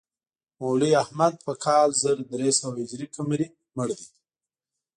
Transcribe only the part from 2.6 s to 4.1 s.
هجري قمري مړ دی.